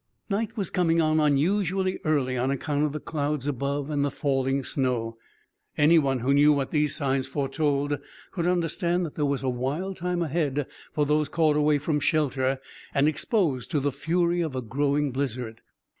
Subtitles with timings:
[0.31, 4.63] Night was coming on unusually early, on account of the clouds above and the falling
[4.63, 5.15] snow.
[5.77, 7.99] Any one who knew what these signs foretold
[8.31, 12.59] could understand that there was a wild time ahead for those caught away from shelter
[12.95, 15.61] and exposed to the fury of a growing blizzard.